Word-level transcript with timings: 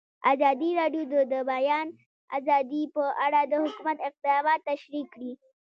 ازادي 0.33 0.69
راډیو 0.79 1.03
د 1.11 1.13
د 1.33 1.35
بیان 1.51 1.87
آزادي 2.37 2.83
په 2.95 3.03
اړه 3.25 3.41
د 3.51 3.53
حکومت 3.63 3.97
اقدامات 4.09 4.59
تشریح 4.69 5.05
کړي. 5.13 5.31